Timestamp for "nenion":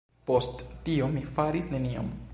1.77-2.15